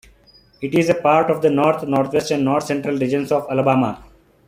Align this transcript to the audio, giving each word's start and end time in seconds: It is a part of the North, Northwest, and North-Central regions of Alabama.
It 0.63 0.73
is 0.73 0.89
a 0.89 0.95
part 0.95 1.29
of 1.29 1.43
the 1.43 1.51
North, 1.51 1.85
Northwest, 1.87 2.31
and 2.31 2.43
North-Central 2.43 2.97
regions 2.97 3.31
of 3.31 3.45
Alabama. 3.51 4.03